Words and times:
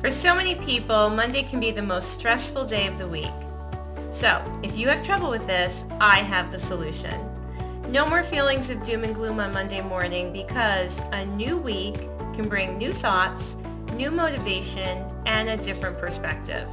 For 0.00 0.10
so 0.10 0.34
many 0.34 0.54
people, 0.54 1.10
Monday 1.10 1.42
can 1.42 1.60
be 1.60 1.72
the 1.72 1.82
most 1.82 2.12
stressful 2.12 2.64
day 2.64 2.86
of 2.86 2.96
the 2.96 3.06
week. 3.06 3.28
So, 4.10 4.42
if 4.62 4.74
you 4.74 4.88
have 4.88 5.02
trouble 5.02 5.28
with 5.28 5.46
this, 5.46 5.84
I 6.00 6.20
have 6.20 6.50
the 6.50 6.58
solution. 6.58 7.14
No 7.90 8.08
more 8.08 8.22
feelings 8.22 8.70
of 8.70 8.82
doom 8.82 9.04
and 9.04 9.14
gloom 9.14 9.40
on 9.40 9.52
Monday 9.52 9.82
morning 9.82 10.32
because 10.32 10.98
a 11.12 11.26
new 11.26 11.58
week 11.58 11.96
can 12.32 12.48
bring 12.48 12.78
new 12.78 12.94
thoughts, 12.94 13.56
new 13.92 14.10
motivation, 14.10 15.04
and 15.26 15.50
a 15.50 15.62
different 15.62 15.98
perspective. 15.98 16.66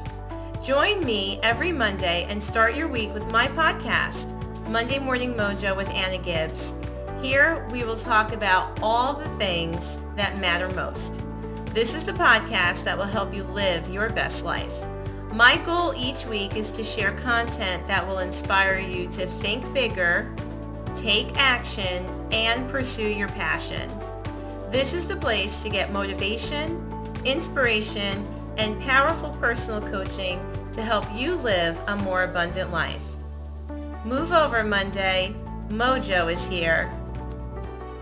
Join 0.63 1.03
me 1.03 1.41
every 1.43 1.73
Monday 1.73 2.25
and 2.29 2.41
start 2.41 2.75
your 2.75 2.87
week 2.87 3.13
with 3.13 3.29
my 3.33 3.49
podcast, 3.49 4.31
Monday 4.69 4.99
Morning 4.99 5.33
Mojo 5.33 5.75
with 5.75 5.89
Anna 5.89 6.17
Gibbs. 6.17 6.75
Here 7.21 7.67
we 7.71 7.83
will 7.83 7.97
talk 7.97 8.31
about 8.31 8.79
all 8.81 9.15
the 9.15 9.29
things 9.37 9.99
that 10.15 10.39
matter 10.39 10.69
most. 10.75 11.19
This 11.73 11.93
is 11.93 12.03
the 12.03 12.13
podcast 12.13 12.83
that 12.85 12.97
will 12.97 13.05
help 13.05 13.33
you 13.33 13.43
live 13.43 13.87
your 13.89 14.09
best 14.09 14.43
life. 14.43 14.73
My 15.31 15.57
goal 15.57 15.93
each 15.95 16.25
week 16.25 16.55
is 16.55 16.71
to 16.71 16.83
share 16.83 17.11
content 17.11 17.87
that 17.87 18.05
will 18.05 18.19
inspire 18.19 18.79
you 18.79 19.07
to 19.09 19.27
think 19.27 19.71
bigger, 19.73 20.33
take 20.95 21.37
action, 21.37 22.03
and 22.31 22.67
pursue 22.69 23.07
your 23.07 23.27
passion. 23.27 23.91
This 24.71 24.93
is 24.93 25.07
the 25.07 25.17
place 25.17 25.61
to 25.61 25.69
get 25.69 25.91
motivation, 25.93 26.81
inspiration, 27.25 28.25
and 28.57 28.81
powerful 28.81 29.29
personal 29.39 29.81
coaching 29.81 30.39
to 30.73 30.81
help 30.81 31.05
you 31.13 31.35
live 31.35 31.79
a 31.87 31.95
more 31.97 32.23
abundant 32.23 32.71
life. 32.71 33.05
Move 34.03 34.31
over 34.31 34.63
Monday. 34.63 35.35
Mojo 35.69 36.31
is 36.31 36.47
here. 36.47 36.91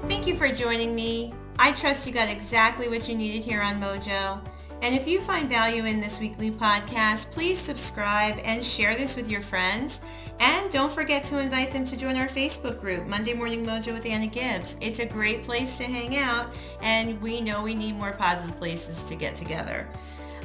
Thank 0.04 0.28
you 0.28 0.36
for 0.36 0.50
joining 0.50 0.96
me. 0.96 1.34
I 1.58 1.72
trust 1.72 2.06
you 2.06 2.14
got 2.14 2.30
exactly 2.30 2.90
what 2.90 3.08
you 3.08 3.16
needed 3.16 3.44
here 3.44 3.62
on 3.62 3.80
Mojo. 3.80 4.42
And 4.82 4.94
if 4.94 5.08
you 5.08 5.22
find 5.22 5.50
value 5.50 5.86
in 5.86 6.02
this 6.02 6.20
weekly 6.20 6.52
podcast, 6.52 7.32
please 7.32 7.58
subscribe 7.58 8.40
and 8.44 8.64
share 8.64 8.96
this 8.96 9.16
with 9.16 9.30
your 9.30 9.42
friends. 9.42 10.02
And 10.40 10.70
don't 10.70 10.92
forget 10.92 11.24
to 11.26 11.40
invite 11.40 11.72
them 11.72 11.86
to 11.86 11.98
join 11.98 12.18
our 12.18 12.28
Facebook 12.28 12.82
group, 12.82 13.08
Monday 13.08 13.34
Morning 13.34 13.66
Mojo 13.66 13.94
with 13.94 14.06
Anna 14.06 14.28
Gibbs. 14.28 14.76
It's 14.82 15.00
a 15.00 15.06
great 15.06 15.44
place 15.44 15.78
to 15.78 15.86
hang 15.86 16.18
out, 16.18 16.54
and 16.82 17.20
we 17.22 17.40
know 17.40 17.64
we 17.64 17.74
need 17.74 17.96
more 17.96 18.12
positive 18.12 18.56
places 18.58 19.04
to 19.04 19.16
get 19.16 19.38
together. 19.38 19.88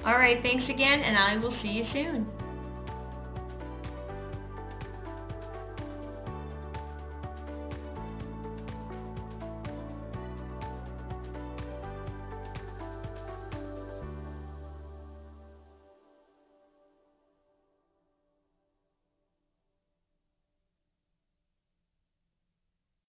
All 0.06 0.14
right, 0.14 0.40
thanks 0.42 0.68
again, 0.68 1.00
and 1.00 1.16
I 1.16 1.36
will 1.38 1.50
see 1.50 1.76
you 1.76 1.82
soon. 1.82 2.26